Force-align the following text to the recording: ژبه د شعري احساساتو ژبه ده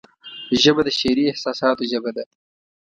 ژبه 0.61 0.81
د 0.85 0.89
شعري 0.99 1.23
احساساتو 1.27 1.83
ژبه 1.91 2.11
ده 2.15 2.23